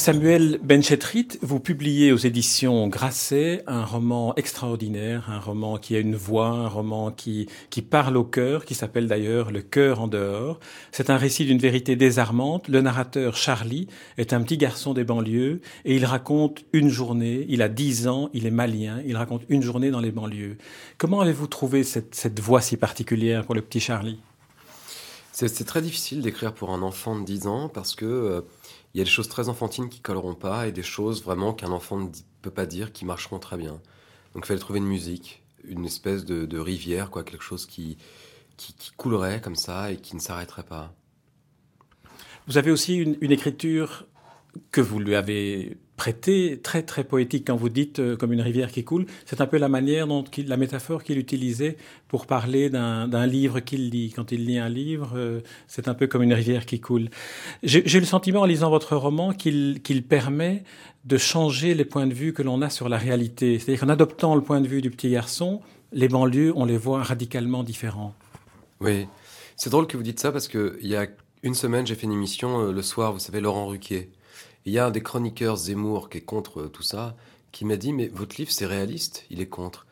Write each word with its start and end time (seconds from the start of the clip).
Samuel 0.00 0.58
Benchetrit, 0.62 1.28
vous 1.42 1.60
publiez 1.60 2.10
aux 2.10 2.16
éditions 2.16 2.88
Grasset 2.88 3.62
un 3.66 3.84
roman 3.84 4.34
extraordinaire, 4.36 5.28
un 5.28 5.38
roman 5.38 5.76
qui 5.76 5.94
a 5.94 5.98
une 5.98 6.16
voix, 6.16 6.48
un 6.48 6.68
roman 6.68 7.10
qui, 7.10 7.50
qui 7.68 7.82
parle 7.82 8.16
au 8.16 8.24
cœur, 8.24 8.64
qui 8.64 8.74
s'appelle 8.74 9.08
d'ailleurs 9.08 9.50
Le 9.50 9.60
cœur 9.60 10.00
en 10.00 10.08
dehors. 10.08 10.58
C'est 10.90 11.10
un 11.10 11.18
récit 11.18 11.44
d'une 11.44 11.58
vérité 11.58 11.96
désarmante. 11.96 12.68
Le 12.68 12.80
narrateur 12.80 13.36
Charlie 13.36 13.88
est 14.16 14.32
un 14.32 14.40
petit 14.40 14.56
garçon 14.56 14.94
des 14.94 15.04
banlieues 15.04 15.60
et 15.84 15.96
il 15.96 16.06
raconte 16.06 16.64
une 16.72 16.88
journée, 16.88 17.44
il 17.50 17.60
a 17.60 17.68
dix 17.68 18.08
ans, 18.08 18.30
il 18.32 18.46
est 18.46 18.50
malien, 18.50 19.02
il 19.04 19.18
raconte 19.18 19.42
une 19.50 19.62
journée 19.62 19.90
dans 19.90 20.00
les 20.00 20.12
banlieues. 20.12 20.56
Comment 20.96 21.20
avez-vous 21.20 21.46
trouvé 21.46 21.84
cette, 21.84 22.14
cette 22.14 22.40
voix 22.40 22.62
si 22.62 22.78
particulière 22.78 23.44
pour 23.44 23.54
le 23.54 23.60
petit 23.60 23.80
Charlie? 23.80 24.18
C'est 25.32 25.64
très 25.64 25.82
difficile 25.82 26.22
d'écrire 26.22 26.54
pour 26.54 26.70
un 26.70 26.80
enfant 26.80 27.20
de 27.20 27.24
10 27.26 27.46
ans 27.48 27.68
parce 27.68 27.94
que... 27.94 28.42
Il 28.92 28.98
y 28.98 29.00
a 29.00 29.04
des 29.04 29.10
choses 29.10 29.28
très 29.28 29.48
enfantines 29.48 29.88
qui 29.88 30.00
colleront 30.00 30.34
pas 30.34 30.66
et 30.66 30.72
des 30.72 30.82
choses 30.82 31.22
vraiment 31.22 31.52
qu'un 31.52 31.70
enfant 31.70 31.98
ne 31.98 32.08
peut 32.42 32.50
pas 32.50 32.66
dire 32.66 32.92
qui 32.92 33.04
marcheront 33.04 33.38
très 33.38 33.56
bien. 33.56 33.80
Donc 34.34 34.44
il 34.44 34.46
fallait 34.46 34.60
trouver 34.60 34.80
une 34.80 34.86
musique, 34.86 35.42
une 35.64 35.84
espèce 35.84 36.24
de, 36.24 36.58
rivière, 36.58 37.10
quoi, 37.10 37.22
quelque 37.22 37.44
chose 37.44 37.66
qui, 37.66 37.98
qui, 38.56 38.74
coulerait 38.96 39.40
comme 39.40 39.56
ça 39.56 39.92
et 39.92 39.96
qui 39.96 40.16
ne 40.16 40.20
s'arrêterait 40.20 40.64
pas. 40.64 40.92
Vous 42.46 42.58
avez 42.58 42.70
aussi 42.70 42.96
une 42.96 43.32
écriture 43.32 44.06
que 44.70 44.80
vous 44.80 44.98
lui 44.98 45.14
avez 45.14 45.76
prêté 45.96 46.58
très 46.62 46.82
très 46.82 47.04
poétique 47.04 47.46
quand 47.46 47.56
vous 47.56 47.68
dites 47.68 47.98
euh, 47.98 48.16
comme 48.16 48.32
une 48.32 48.40
rivière 48.40 48.72
qui 48.72 48.84
coule. 48.84 49.04
C'est 49.26 49.42
un 49.42 49.46
peu 49.46 49.58
la 49.58 49.68
manière 49.68 50.06
dont 50.06 50.24
la 50.46 50.56
métaphore 50.56 51.04
qu'il 51.04 51.18
utilisait 51.18 51.76
pour 52.08 52.26
parler 52.26 52.70
d'un 52.70 53.26
livre 53.26 53.60
qu'il 53.60 53.90
lit. 53.90 54.10
Quand 54.16 54.32
il 54.32 54.46
lit 54.46 54.58
un 54.58 54.70
livre, 54.70 55.12
euh, 55.14 55.40
c'est 55.66 55.88
un 55.88 55.94
peu 55.94 56.06
comme 56.06 56.22
une 56.22 56.32
rivière 56.32 56.64
qui 56.64 56.80
coule. 56.80 57.10
J'ai 57.62 58.00
le 58.00 58.06
sentiment 58.06 58.40
en 58.40 58.46
lisant 58.46 58.70
votre 58.70 58.96
roman 58.96 59.34
qu'il 59.34 60.04
permet 60.08 60.64
de 61.04 61.18
changer 61.18 61.74
les 61.74 61.84
points 61.84 62.06
de 62.06 62.14
vue 62.14 62.32
que 62.32 62.42
l'on 62.42 62.62
a 62.62 62.70
sur 62.70 62.88
la 62.88 62.96
réalité. 62.96 63.58
C'est-à-dire 63.58 63.80
qu'en 63.80 63.90
adoptant 63.90 64.34
le 64.34 64.42
point 64.42 64.62
de 64.62 64.68
vue 64.68 64.80
du 64.80 64.90
petit 64.90 65.10
garçon, 65.10 65.60
les 65.92 66.08
banlieues, 66.08 66.54
on 66.56 66.64
les 66.64 66.78
voit 66.78 67.02
radicalement 67.02 67.62
différents. 67.62 68.14
Oui, 68.80 69.06
c'est 69.56 69.68
drôle 69.68 69.86
que 69.86 69.98
vous 69.98 70.02
dites 70.02 70.20
ça 70.20 70.32
parce 70.32 70.48
qu'il 70.48 70.78
y 70.80 70.96
a 70.96 71.06
une 71.42 71.54
semaine, 71.54 71.86
j'ai 71.86 71.94
fait 71.94 72.06
une 72.06 72.12
émission 72.12 72.68
euh, 72.68 72.72
le 72.72 72.80
soir, 72.80 73.12
vous 73.12 73.18
savez, 73.18 73.40
Laurent 73.40 73.66
Ruquier. 73.66 74.10
Il 74.66 74.72
y 74.72 74.78
a 74.78 74.86
un 74.86 74.90
des 74.90 75.02
chroniqueurs, 75.02 75.56
Zemmour, 75.56 76.10
qui 76.10 76.18
est 76.18 76.22
contre 76.22 76.66
tout 76.66 76.82
ça, 76.82 77.16
qui 77.52 77.64
m'a 77.64 77.76
dit, 77.76 77.92
mais 77.92 78.08
votre 78.08 78.36
livre, 78.36 78.52
c'est 78.52 78.66
réaliste, 78.66 79.24
il 79.30 79.40
est 79.40 79.48
contre. 79.48 79.86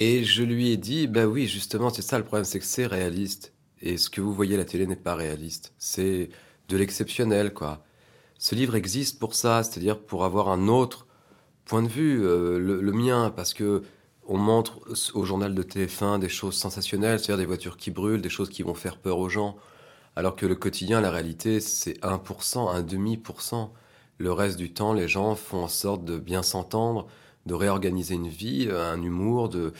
Et 0.00 0.24
je 0.24 0.42
lui 0.42 0.70
ai 0.70 0.76
dit, 0.76 1.06
ben 1.06 1.26
oui, 1.26 1.46
justement, 1.46 1.90
c'est 1.90 2.02
ça 2.02 2.18
le 2.18 2.24
problème, 2.24 2.44
c'est 2.44 2.58
que 2.58 2.64
c'est 2.64 2.86
réaliste. 2.86 3.52
Et 3.80 3.96
ce 3.96 4.10
que 4.10 4.20
vous 4.20 4.32
voyez 4.32 4.54
à 4.54 4.58
la 4.58 4.64
télé 4.64 4.86
n'est 4.86 4.96
pas 4.96 5.14
réaliste. 5.14 5.72
C'est 5.78 6.30
de 6.68 6.76
l'exceptionnel, 6.76 7.52
quoi. 7.52 7.84
Ce 8.38 8.54
livre 8.54 8.74
existe 8.74 9.18
pour 9.18 9.34
ça, 9.34 9.62
c'est-à-dire 9.62 10.00
pour 10.00 10.24
avoir 10.24 10.48
un 10.48 10.68
autre 10.68 11.06
point 11.64 11.82
de 11.82 11.88
vue, 11.88 12.24
euh, 12.24 12.58
le, 12.58 12.92
mien, 12.92 13.32
parce 13.34 13.54
que 13.54 13.82
on 14.26 14.38
montre 14.38 14.80
au 15.14 15.24
journal 15.24 15.54
de 15.54 15.62
TF1 15.62 16.18
des 16.18 16.28
choses 16.28 16.54
sensationnelles, 16.54 17.18
c'est-à-dire 17.18 17.38
des 17.38 17.46
voitures 17.46 17.76
qui 17.76 17.90
brûlent, 17.90 18.22
des 18.22 18.30
choses 18.30 18.48
qui 18.48 18.62
vont 18.62 18.74
faire 18.74 18.96
peur 18.96 19.18
aux 19.18 19.28
gens, 19.28 19.56
alors 20.16 20.34
que 20.34 20.46
le 20.46 20.54
quotidien, 20.54 21.00
la 21.00 21.10
réalité, 21.10 21.60
c'est 21.60 22.00
1%, 22.02 22.70
un 22.74 22.82
demi 22.82 23.16
pour 23.18 23.42
cent. 23.42 23.72
Le 24.18 24.32
reste 24.32 24.58
du 24.58 24.72
temps, 24.72 24.92
les 24.92 25.08
gens 25.08 25.34
font 25.34 25.64
en 25.64 25.68
sorte 25.68 26.04
de 26.04 26.18
bien 26.18 26.42
s'entendre, 26.42 27.06
de 27.46 27.54
réorganiser 27.54 28.14
une 28.14 28.28
vie, 28.28 28.68
euh, 28.68 28.92
un 28.92 29.02
humour. 29.02 29.48
De... 29.48 29.72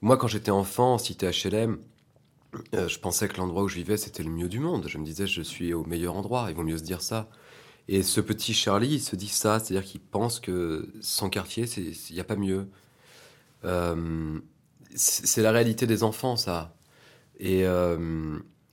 Moi, 0.00 0.16
quand 0.16 0.28
j'étais 0.28 0.50
enfant, 0.50 0.94
en 0.94 0.98
cité 0.98 1.28
HLM, 1.28 1.78
euh, 2.74 2.88
je 2.88 2.98
pensais 2.98 3.28
que 3.28 3.36
l'endroit 3.36 3.64
où 3.64 3.68
je 3.68 3.74
vivais, 3.74 3.96
c'était 3.96 4.22
le 4.22 4.30
mieux 4.30 4.48
du 4.48 4.60
monde. 4.60 4.86
Je 4.86 4.98
me 4.98 5.04
disais, 5.04 5.26
je 5.26 5.42
suis 5.42 5.74
au 5.74 5.84
meilleur 5.84 6.14
endroit, 6.14 6.46
il 6.48 6.54
vaut 6.54 6.62
mieux 6.62 6.78
se 6.78 6.84
dire 6.84 7.02
ça. 7.02 7.28
Et 7.88 8.02
ce 8.02 8.20
petit 8.20 8.54
Charlie, 8.54 8.94
il 8.94 9.00
se 9.00 9.16
dit 9.16 9.28
ça, 9.28 9.58
c'est-à-dire 9.58 9.84
qu'il 9.84 10.00
pense 10.00 10.40
que 10.40 10.88
son 11.00 11.30
quartier, 11.30 11.64
il 11.64 12.14
n'y 12.14 12.20
a 12.20 12.24
pas 12.24 12.36
mieux. 12.36 12.68
Euh, 13.64 14.38
c'est 14.94 15.42
la 15.42 15.52
réalité 15.52 15.86
des 15.86 16.02
enfants, 16.02 16.36
ça. 16.36 16.74
Et 17.40 17.64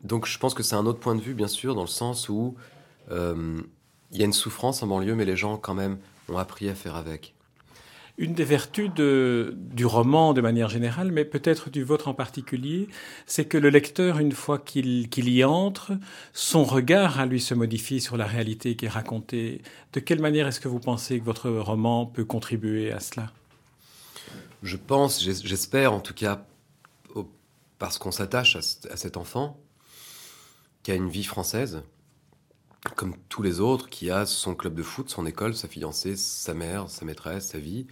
donc, 0.02 0.26
je 0.26 0.38
pense 0.40 0.54
que 0.54 0.64
c'est 0.64 0.76
un 0.76 0.86
autre 0.86 1.00
point 1.00 1.16
de 1.16 1.22
vue, 1.22 1.34
bien 1.34 1.48
sûr, 1.48 1.76
dans 1.76 1.82
le 1.82 1.88
sens 1.88 2.30
où 2.30 2.56
y 4.20 4.22
a 4.22 4.26
une 4.26 4.34
souffrance 4.34 4.84
en 4.84 4.88
banlieue, 4.88 5.16
mais 5.16 5.26
les 5.26 5.36
gens, 5.36 5.58
quand 5.58 5.74
même, 5.74 5.98
ont 6.30 6.38
appris 6.38 6.70
à 6.70 6.76
faire 6.76 6.96
avec. 6.96 7.34
Une 8.18 8.34
des 8.34 8.46
vertus 8.46 8.90
du 8.90 9.86
roman 9.86 10.34
de 10.34 10.40
manière 10.40 10.70
générale, 10.70 11.12
mais 11.12 11.26
peut-être 11.26 11.70
du 11.70 11.84
vôtre 11.84 12.08
en 12.08 12.14
particulier, 12.14 12.88
c'est 13.26 13.44
que 13.44 13.58
le 13.58 13.70
lecteur, 13.70 14.20
une 14.20 14.32
fois 14.32 14.58
qu'il 14.58 15.30
y 15.30 15.44
entre, 15.44 15.92
son 16.32 16.64
regard 16.64 17.20
à 17.20 17.26
lui 17.26 17.42
se 17.42 17.54
modifie 17.54 18.00
sur 18.00 18.16
la 18.16 18.26
réalité 18.26 18.78
qui 18.78 18.86
est 18.86 18.90
racontée. 18.90 19.62
De 19.92 20.00
quelle 20.00 20.22
manière 20.22 20.48
est-ce 20.48 20.62
que 20.62 20.70
vous 20.70 20.80
pensez 20.80 21.20
que 21.20 21.26
votre 21.26 21.50
roman 21.50 22.06
peut 22.06 22.24
contribuer 22.24 22.94
à 22.94 23.02
cela? 23.02 23.34
Je 24.64 24.78
pense, 24.78 25.22
j'espère 25.22 25.92
en 25.92 26.00
tout 26.00 26.14
cas, 26.14 26.46
parce 27.80 27.98
qu'on 27.98 28.12
s'attache 28.12 28.56
à 28.56 28.96
cet 28.96 29.18
enfant, 29.18 29.60
qui 30.84 30.92
a 30.92 30.96
une 30.96 31.10
vie 31.10 31.26
française, 31.26 31.84
comme 32.94 33.16
tous 33.30 33.42
les 33.42 33.60
autres, 33.60 33.90
qui 33.90 34.12
a 34.12 34.26
son 34.26 34.56
club 34.56 34.76
de 34.76 34.84
foot, 34.84 35.10
son 35.10 35.26
école, 35.26 35.56
sa 35.56 35.68
fiancée, 35.68 36.16
sa 36.16 36.54
mère, 36.54 36.90
sa 36.90 37.06
maîtresse, 37.06 37.48
sa 37.48 37.60
vie, 37.60 37.88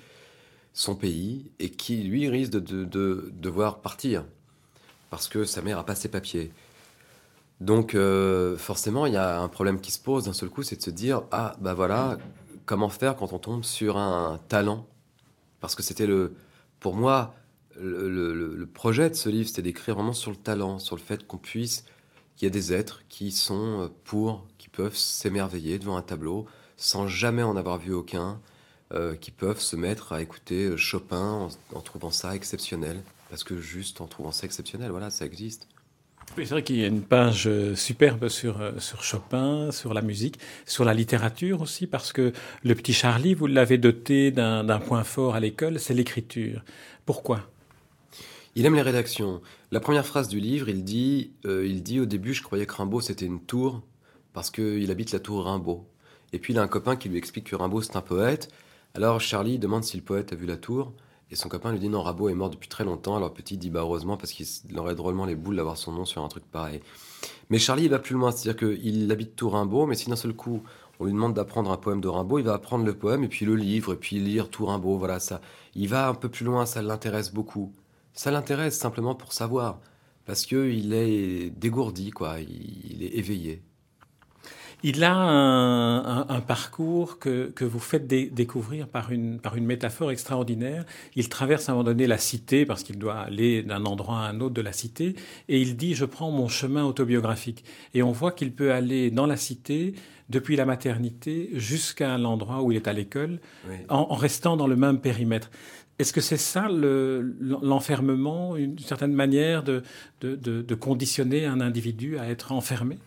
son 0.73 0.95
pays, 0.95 1.51
et 1.59 1.69
qui, 1.69 2.03
lui, 2.03 2.29
risque 2.29 2.51
de, 2.51 3.31
devoir 3.33 3.81
partir, 3.81 4.25
parce 5.09 5.27
que 5.27 5.45
sa 5.45 5.61
mère 5.61 5.79
a 5.79 5.85
pas 5.85 5.95
ses 5.95 6.09
papiers. 6.09 6.51
Donc, 7.61 7.95
euh, 7.95 8.57
forcément, 8.57 9.05
il 9.05 9.13
y 9.13 9.17
a 9.17 9.39
un 9.39 9.47
problème 9.47 9.79
qui 9.79 9.91
se 9.91 9.99
pose 9.99 10.25
d'un 10.25 10.33
seul 10.33 10.49
coup, 10.49 10.63
c'est 10.63 10.77
de 10.77 10.81
se 10.81 10.89
dire, 10.89 11.23
ah, 11.31 11.55
bah 11.61 11.73
voilà, 11.73 12.17
comment 12.65 12.89
faire 12.89 13.15
quand 13.15 13.33
on 13.33 13.39
tombe 13.39 13.63
sur 13.63 13.97
un 13.97 14.39
talent? 14.47 14.87
Parce 15.59 15.75
que 15.75 15.83
c'était 15.83 16.07
le, 16.07 16.35
pour 16.79 16.95
moi, 16.95 17.33
le 17.79 18.65
projet 18.65 19.09
de 19.09 19.15
ce 19.15 19.29
livre, 19.29 19.47
c'était 19.47 19.61
d'écrire 19.61 19.95
vraiment 19.95 20.13
sur 20.13 20.31
le 20.31 20.37
talent, 20.37 20.79
sur 20.79 20.95
le 20.95 21.01
fait 21.01 21.25
qu'on 21.25 21.37
puisse 21.37 21.85
il 22.43 22.45
y 22.45 22.47
a 22.47 22.49
des 22.49 22.73
êtres 22.73 23.03
qui 23.09 23.31
sont 23.31 23.89
pour, 24.03 24.45
peuvent 24.73 24.97
s'émerveiller 24.97 25.79
devant 25.79 25.95
un 25.95 26.01
tableau 26.01 26.45
sans 26.75 27.07
jamais 27.07 27.44
en 27.44 27.56
avoir 27.56 27.78
vu 27.78 27.94
aucun, 27.94 28.41
euh, 28.94 29.16
qui 29.16 29.31
peuvent 29.31 29.61
se 29.61 29.75
mettre 29.75 30.11
à 30.11 30.22
écouter 30.22 30.66
euh, 30.66 30.78
Chopin 30.78 31.47
en, 31.73 31.81
trouvant 31.81 32.11
ça 32.11 32.35
exceptionnel, 32.35 33.01
parce 33.29 33.44
que 33.44 33.57
juste 33.57 34.01
en 34.01 34.07
trouvant 34.07 34.31
ça 34.31 34.45
exceptionnel, 34.45 34.91
voilà, 34.91 35.09
ça 35.09 35.25
existe. 35.25 35.67
c'est 36.35 36.45
vrai 36.45 36.63
qu'il 36.63 36.78
y 36.78 36.84
a 36.84 36.88
une 36.88 37.01
page 37.01 37.50
superbe 37.75 38.28
sur, 38.28 38.59
sur 38.79 39.03
Chopin, 39.03 39.72
sur 39.72 39.94
la 39.94 40.01
musique, 40.01 40.39
sur 40.66 40.84
la 40.84 40.94
littérature 40.94 41.61
aussi, 41.61 41.88
parce 41.88 42.11
que 42.11 42.34
le 42.63 42.75
petit 42.75 42.94
Charlie, 42.94 43.34
vous 43.34 43.47
l'avez 43.47 43.78
doté 43.78 44.31
d'un 44.31 44.79
point 44.79 45.03
fort 45.03 45.35
à 45.35 45.40
l'école, 45.40 45.79
c'est 45.79 45.94
l'écriture. 45.94 46.63
Pourquoi? 47.05 47.47
Il 48.55 48.66
aime 48.66 48.75
les 48.75 48.84
rédactions. 48.84 49.41
La 49.72 49.79
première 49.79 50.05
phrase 50.05 50.28
du 50.28 50.40
livre, 50.40 50.69
il 50.69 50.84
dit, 50.84 51.31
euh, 51.45 51.66
il 51.66 51.81
dit 51.81 52.00
au 52.00 52.05
début, 52.05 52.34
je 52.35 52.44
croyais 52.44 52.67
que 52.67 52.73
Rimbaud 52.73 53.01
c'était 53.01 53.25
une 53.25 53.41
tour 53.41 53.81
parce 54.34 54.52
qu'il 54.52 54.90
habite 54.91 55.12
la 55.12 55.20
tour 55.20 55.46
Rimbaud. 55.46 55.85
Et 56.34 56.40
puis 56.40 56.53
il 56.53 56.59
a 56.59 56.64
un 56.64 56.68
copain 56.68 56.96
qui 56.96 57.09
lui 57.09 57.18
explique 57.18 57.50
que 57.50 57.56
Rimbaud 57.56 57.82
c'est 57.82 57.96
un 57.96 58.02
poète. 58.02 58.50
Alors 58.94 59.22
Charlie 59.22 59.59
demande 59.59 59.84
si 59.84 59.97
le 59.97 60.03
poète 60.03 60.34
a 60.34 60.35
vu 60.35 60.46
la 60.46 60.58
tour. 60.58 60.94
Et 61.32 61.35
son 61.35 61.50
copain 61.50 61.72
lui 61.72 61.80
dit 61.80 61.90
non, 61.90 62.03
Rimbaud 62.03 62.30
est 62.30 62.35
mort 62.35 62.50
depuis 62.50 62.70
très 62.70 62.84
longtemps. 62.84 63.16
Alors 63.16 63.34
petit 63.34 63.58
dit 63.58 63.70
bah 63.70 63.82
heureusement 63.82 64.18
parce 64.18 64.32
qu'il 64.32 64.46
aurait 64.78 64.96
drôlement 64.96 65.26
les 65.26 65.35
boules 65.35 65.56
d'avoir 65.56 65.78
son 65.78 65.91
nom 65.91 66.06
sur 66.06 66.24
un 66.24 66.28
truc 66.28 66.44
pareil. 66.46 66.82
Mais 67.50 67.59
Charlie 67.59 67.85
il 67.85 67.90
va 67.90 68.00
plus 68.00 68.16
loin, 68.16 68.32
c'est-à-dire 68.32 68.68
qu'il 68.68 69.12
habite 69.12 69.35
Tour 69.35 69.53
Rimbaud, 69.53 69.85
mais 69.85 69.96
si 69.96 70.09
d'un 70.09 70.16
seul 70.16 70.34
coup 70.34 70.64
on 71.00 71.06
lui 71.06 71.14
demande 71.14 71.34
d'apprendre 71.34 71.72
un 71.72 71.78
poème 71.78 72.02
de 72.02 72.08
Rimbaud, 72.08 72.40
il 72.40 72.46
va 72.46 72.53
apprendre 72.53 72.85
le 72.85 72.96
poème 72.96 73.24
et 73.24 73.28
puis 73.28 73.46
le 73.46 73.56
livre 73.56 73.94
et 73.94 73.97
puis 73.97 74.20
lire 74.20 74.50
Tour 74.50 74.70
Rimbaud, 74.70 74.97
voilà 74.97 75.20
ça. 75.20 75.41
Il 75.76 75.90
va 75.90 76.08
un 76.08 76.14
peu 76.14 76.30
plus 76.30 76.46
loin, 76.46 76.66
ça 76.66 76.82
l'intéresse 76.82 77.34
beaucoup. 77.34 77.74
Ça 78.14 78.30
l'intéresse 78.30 78.78
simplement 78.78 79.16
pour 79.16 79.34
savoir, 79.34 79.80
parce 80.26 80.46
qu'il 80.46 80.94
est 80.94 81.50
dégourdi, 81.50 82.12
quoi, 82.12 82.40
il, 82.40 83.03
est 83.03 83.18
éveillé. 83.18 83.64
Il 84.85 85.03
a 85.06 85.16
un, 85.16 86.41
parcours 86.41 87.18
que, 87.18 87.50
que, 87.56 87.64
vous 87.64 87.80
faites 87.80 88.06
découvrir 88.06 88.88
par 88.88 89.12
une, 89.14 89.40
par 89.40 89.56
une 89.56 89.66
métaphore 89.66 90.12
extraordinaire. 90.12 90.84
Il 91.16 91.30
traverse 91.30 91.70
à 91.70 91.72
un 91.72 91.76
moment 91.76 91.85
donné 91.85 92.06
la 92.06 92.18
cité, 92.18 92.66
parce 92.66 92.84
qu'il 92.84 93.00
doit 93.00 93.20
aller 93.20 93.64
d'un 93.64 93.85
endroit 93.85 94.20
à 94.20 94.30
un 94.30 94.41
autre 94.41 94.53
de 94.53 94.62
la 94.62 94.74
cité, 94.74 95.16
et 95.47 95.62
il 95.62 95.78
dit, 95.78 95.94
je 95.96 96.03
prends 96.03 96.32
mon 96.32 96.50
chemin 96.50 96.84
autobiographique. 96.84 97.64
Et 97.94 98.03
on 98.03 98.12
voit 98.12 98.34
qu'il 98.34 98.52
peut 98.52 98.74
aller 98.74 99.09
dans 99.09 99.26
la 99.26 99.38
cité, 99.38 99.96
depuis 100.30 100.56
la 100.56 100.66
maternité 100.66 101.50
jusqu'à 101.53 102.18
l'endroit 102.18 102.62
où 102.62 102.72
il 102.72 102.78
est 102.78 102.88
à 102.88 102.94
l'école, 102.94 103.40
en, 103.90 104.16
restant 104.16 104.58
dans 104.58 104.68
le 104.68 104.76
même 104.76 105.00
périmètre. 105.00 105.52
Est-ce 106.00 106.12
que 106.12 106.22
c'est 106.22 106.38
ça 106.38 106.68
l'enfermement, 106.70 108.56
une 108.58 108.80
certaine 108.80 109.14
manière 109.14 109.64
de, 109.64 109.84
de, 110.22 110.76
conditionner 110.76 111.46
un 111.46 111.62
individu 111.62 112.18
à 112.18 112.30
être 112.30 112.52
enfermé? 112.52 112.97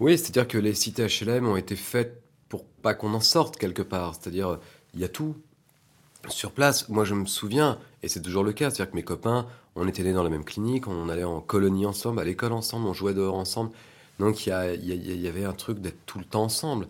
Oui, 0.00 0.18
c'est-à-dire 0.18 0.48
que 0.48 0.58
les 0.58 0.74
cités 0.74 1.06
HLM 1.06 1.46
ont 1.46 1.56
été 1.56 1.76
faites 1.76 2.22
pour 2.48 2.64
pas 2.64 2.94
qu'on 2.94 3.14
en 3.14 3.20
sorte 3.20 3.56
quelque 3.56 3.82
part. 3.82 4.14
C'est-à-dire, 4.14 4.58
il 4.94 5.00
y 5.00 5.04
a 5.04 5.08
tout 5.08 5.36
sur 6.28 6.52
place. 6.52 6.88
Moi, 6.88 7.04
je 7.04 7.14
me 7.14 7.26
souviens, 7.26 7.78
et 8.02 8.08
c'est 8.08 8.22
toujours 8.22 8.44
le 8.44 8.52
cas, 8.52 8.70
c'est-à-dire 8.70 8.90
que 8.90 8.96
mes 8.96 9.04
copains, 9.04 9.46
on 9.76 9.86
était 9.88 10.02
nés 10.02 10.12
dans 10.12 10.22
la 10.22 10.30
même 10.30 10.44
clinique, 10.44 10.86
on 10.88 11.08
allait 11.08 11.24
en 11.24 11.40
colonie 11.40 11.86
ensemble, 11.86 12.20
à 12.20 12.24
l'école 12.24 12.52
ensemble, 12.52 12.86
on 12.86 12.92
jouait 12.92 13.14
dehors 13.14 13.34
ensemble. 13.34 13.70
Donc 14.18 14.46
il 14.46 14.50
y, 14.50 15.28
avait 15.28 15.44
un 15.44 15.52
truc 15.52 15.80
d'être 15.80 15.98
tout 16.06 16.18
le 16.18 16.24
temps 16.24 16.44
ensemble. 16.44 16.88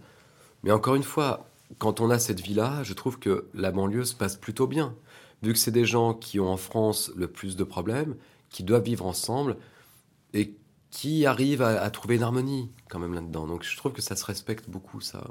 Mais 0.62 0.70
encore 0.70 0.94
une 0.94 1.02
fois, 1.02 1.48
quand 1.78 2.00
on 2.00 2.10
a 2.10 2.18
cette 2.18 2.40
vie-là, 2.40 2.82
je 2.82 2.92
trouve 2.92 3.18
que 3.18 3.46
la 3.54 3.70
banlieue 3.70 4.04
se 4.04 4.14
passe 4.14 4.36
plutôt 4.36 4.66
bien. 4.66 4.94
Vu 5.42 5.52
que 5.52 5.58
c'est 5.58 5.70
des 5.70 5.86
gens 5.86 6.14
qui 6.14 6.38
ont 6.38 6.50
en 6.50 6.56
France 6.56 7.10
le 7.16 7.26
plus 7.26 7.56
de 7.56 7.64
problèmes, 7.64 8.14
qui 8.50 8.62
doivent 8.62 8.84
vivre 8.84 9.06
ensemble 9.06 9.56
et 10.34 10.54
qui 10.94 11.26
arrivent 11.26 11.62
à, 11.62 11.82
à 11.82 11.90
trouver 11.90 12.16
une 12.16 12.22
harmonie 12.22 12.70
quand 12.88 13.00
même 13.00 13.14
là-dedans. 13.14 13.46
Donc 13.46 13.64
je 13.64 13.76
trouve 13.76 13.92
que 13.92 14.00
ça 14.00 14.14
se 14.14 14.24
respecte 14.24 14.70
beaucoup, 14.70 15.00
ça. 15.00 15.24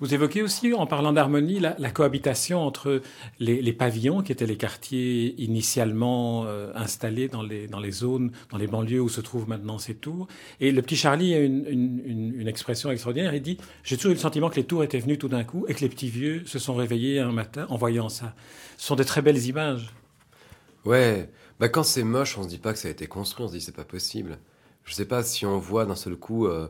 Vous 0.00 0.14
évoquez 0.14 0.42
aussi, 0.42 0.74
en 0.74 0.88
parlant 0.88 1.12
d'harmonie, 1.12 1.60
la, 1.60 1.90
cohabitation 1.92 2.58
entre 2.58 3.02
les, 3.38 3.72
pavillons, 3.72 4.20
qui 4.22 4.32
étaient 4.32 4.46
les 4.46 4.56
quartiers 4.56 5.40
initialement 5.40 6.44
euh, 6.44 6.72
installés 6.74 7.28
dans 7.28 7.44
les, 7.44 7.68
dans 7.68 7.78
les 7.78 7.92
zones, 7.92 8.32
dans 8.50 8.58
les 8.58 8.66
banlieues 8.66 9.00
où 9.00 9.08
se 9.08 9.20
trouvent 9.20 9.48
maintenant 9.48 9.78
ces 9.78 9.94
tours. 9.94 10.26
Et 10.58 10.72
le 10.72 10.82
petit 10.82 10.96
Charlie 10.96 11.34
a 11.34 11.38
une, 11.38 12.32
une, 12.36 12.48
expression 12.48 12.90
extraordinaire. 12.90 13.32
Il 13.32 13.42
dit 13.42 13.58
J'ai 13.84 13.96
toujours 13.96 14.10
eu 14.10 14.14
le 14.14 14.20
sentiment 14.20 14.50
que 14.50 14.56
les 14.56 14.64
tours 14.64 14.82
étaient 14.82 14.98
venus 14.98 15.20
tout 15.20 15.28
d'un 15.28 15.44
coup 15.44 15.66
et 15.68 15.74
que 15.74 15.80
les 15.82 15.88
petits 15.88 16.10
vieux 16.10 16.42
se 16.46 16.58
sont 16.58 16.74
réveillés 16.74 17.20
un 17.20 17.30
matin 17.30 17.66
en 17.68 17.76
voyant 17.76 18.08
ça. 18.08 18.34
Ce 18.78 18.88
sont 18.88 18.96
des 18.96 19.04
très 19.04 19.22
belles 19.22 19.46
images. 19.46 19.92
Ouais, 20.84 21.30
bah 21.60 21.68
quand 21.68 21.84
c'est 21.84 22.02
moche, 22.02 22.36
on 22.36 22.42
se 22.42 22.48
dit 22.48 22.58
pas 22.58 22.72
que 22.72 22.80
ça 22.80 22.88
a 22.88 22.90
été 22.90 23.06
construit, 23.06 23.44
on 23.44 23.48
se 23.48 23.52
dit 23.52 23.60
c'est 23.60 23.70
pas 23.70 23.84
possible. 23.84 24.40
Je 24.84 24.94
sais 24.94 25.04
pas 25.04 25.22
si 25.22 25.46
on 25.46 25.58
voit 25.58 25.86
d'un 25.86 25.94
seul 25.94 26.16
coup 26.16 26.46
euh, 26.46 26.68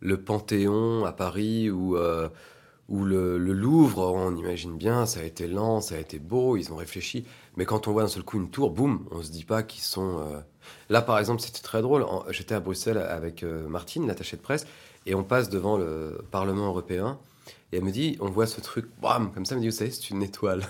le 0.00 0.20
Panthéon 0.20 1.04
à 1.04 1.12
Paris 1.12 1.70
ou. 1.70 1.96
Euh, 1.96 2.28
ou 2.88 3.04
le, 3.04 3.38
Louvre, 3.38 4.12
on 4.12 4.36
imagine 4.36 4.76
bien, 4.76 5.06
ça 5.06 5.20
a 5.20 5.22
été 5.22 5.46
lent, 5.46 5.80
ça 5.80 5.94
a 5.94 5.98
été 5.98 6.18
beau, 6.18 6.58
ils 6.58 6.70
ont 6.72 6.76
réfléchi. 6.76 7.24
Mais 7.56 7.64
quand 7.64 7.88
on 7.88 7.92
voit 7.92 8.02
d'un 8.02 8.08
seul 8.08 8.22
coup 8.22 8.36
une 8.36 8.50
tour, 8.50 8.70
boum, 8.70 9.06
on 9.12 9.22
se 9.22 9.30
dit 9.30 9.44
pas 9.44 9.62
qu'ils 9.62 9.84
sont. 9.84 10.18
Euh, 10.18 10.40
là, 10.90 11.00
par 11.00 11.18
exemple, 11.18 11.40
c'était 11.40 11.62
très 11.62 11.80
drôle. 11.80 12.04
J'étais 12.28 12.54
à 12.54 12.60
Bruxelles 12.60 12.98
avec 12.98 13.44
Martine, 13.44 14.06
l'attachée 14.06 14.36
de 14.36 14.42
presse, 14.42 14.66
et 15.06 15.14
on 15.14 15.24
passe 15.24 15.48
devant 15.48 15.78
le 15.78 16.22
Parlement 16.30 16.66
européen. 16.66 17.18
Et 17.72 17.78
elle 17.78 17.84
me 17.84 17.90
dit, 17.90 18.18
on 18.20 18.28
voit 18.28 18.46
ce 18.46 18.60
truc, 18.60 18.86
bam, 19.00 19.32
comme 19.32 19.46
ça, 19.46 19.54
elle 19.54 19.60
me 19.60 19.62
dit, 19.62 19.70
vous 19.70 19.76
savez, 19.76 19.90
c'est 19.90 20.10
une 20.10 20.22
étoile. 20.22 20.66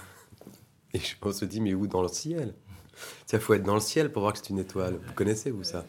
Et 0.94 1.00
on 1.22 1.32
se 1.32 1.44
dit, 1.44 1.60
mais 1.60 1.74
où? 1.74 1.86
Dans 1.86 2.02
le 2.02 2.08
ciel 2.08 2.54
Il 3.32 3.40
faut 3.40 3.54
être 3.54 3.64
dans 3.64 3.74
le 3.74 3.80
ciel 3.80 4.12
pour 4.12 4.22
voir 4.22 4.34
que 4.34 4.38
c'est 4.38 4.50
une 4.50 4.58
étoile. 4.58 4.98
Vous 5.04 5.14
connaissez, 5.14 5.50
vous, 5.50 5.64
ça? 5.64 5.84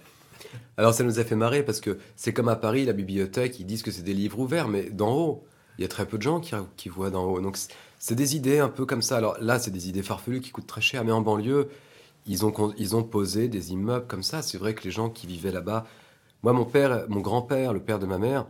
Alors, 0.78 0.94
ça 0.94 1.04
nous 1.04 1.20
a 1.20 1.24
fait 1.24 1.36
marrer 1.36 1.64
parce 1.64 1.82
que 1.82 1.98
c'est 2.16 2.34
comme 2.34 2.50
à 2.50 2.56
Paris, 2.56 2.86
la 2.86 2.94
bibliothèque, 2.94 3.60
ils 3.60 3.66
disent 3.66 3.84
que 3.84 3.92
c'est 3.92 4.04
des 4.04 4.14
livres 4.14 4.40
ouverts, 4.40 4.68
mais 4.68 4.90
d'en 4.90 5.14
haut 5.14 5.44
il 5.78 5.82
y 5.82 5.86
a 5.86 5.88
très 5.88 6.06
peu 6.06 6.18
de 6.18 6.22
gens 6.22 6.40
qui, 6.40 6.90
voient 6.90 7.10
d'en 7.10 7.26
haut. 7.26 7.42
Donc 7.42 7.58
c'est 8.00 8.16
des 8.16 8.36
idées 8.36 8.60
un 8.60 8.70
peu 8.70 8.86
comme 8.86 9.02
ça. 9.02 9.18
Alors 9.18 9.38
là, 9.40 9.60
c'est 9.60 9.72
des 9.72 9.90
idées 9.90 10.04
farfelues 10.04 10.42
qui 10.42 10.52
coûtent 10.52 10.68
très 10.68 10.82
cher, 10.82 11.04
mais 11.04 11.12
en 11.12 11.22
banlieue, 11.22 11.70
ils 12.26 12.46
ont, 12.46 12.74
ils 12.78 12.96
ont 12.96 13.04
posé 13.04 13.48
des 13.48 13.72
immeubles 13.72 14.08
comme 14.08 14.24
ça. 14.24 14.42
C'est 14.42 14.58
vrai 14.58 14.76
que 14.76 14.84
les 14.84 14.92
gens 14.92 15.10
qui 15.10 15.28
vivaient 15.28 15.52
là-bas. 15.52 15.86
Moi, 16.44 16.54
mon 16.54 16.66
père, 16.66 17.06
mon 17.10 17.22
grand-père, 17.22 17.74
le 17.74 17.80
père 17.82 18.00
de 18.00 18.06
ma 18.06 18.18
mère, 18.18 18.46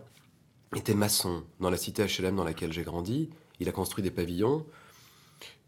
était 0.75 0.95
maçon 0.95 1.43
dans 1.59 1.69
la 1.69 1.77
cité 1.77 2.05
HLM 2.05 2.35
dans 2.35 2.43
laquelle 2.43 2.73
j'ai 2.73 2.83
grandi. 2.83 3.29
Il 3.59 3.69
a 3.69 3.71
construit 3.71 4.03
des 4.03 4.11
pavillons. 4.11 4.65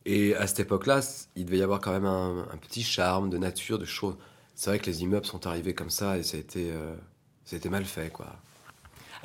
Et 0.06 0.36
à 0.36 0.46
cette 0.48 0.60
époque-là, 0.60 1.02
il 1.36 1.46
devait 1.46 1.60
y 1.60 1.64
avoir 1.64 1.80
quand 1.80 1.92
même 1.92 2.06
un, 2.06 2.58
petit 2.62 2.84
charme 2.84 3.30
de 3.30 3.38
nature, 3.38 3.80
de 3.80 3.86
choses. 3.86 4.16
C'est 4.56 4.70
vrai 4.70 4.80
que 4.80 4.86
les 4.88 5.04
immeubles 5.04 5.26
sont 5.26 5.48
arrivés 5.48 5.74
comme 5.76 5.90
ça 5.90 6.18
et 6.18 6.24
ça 6.24 6.38
a 6.38 6.40
été, 6.40 6.72
euh, 6.72 6.96
mal 7.70 7.86
fait, 7.86 8.10
quoi. 8.12 8.36